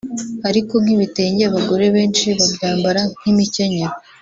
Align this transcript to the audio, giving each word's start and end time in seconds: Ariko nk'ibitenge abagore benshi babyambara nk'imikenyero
Ariko 0.49 0.73
nk'ibitenge 0.83 1.41
abagore 1.45 1.85
benshi 1.95 2.25
babyambara 2.37 3.01
nk'imikenyero 3.19 3.95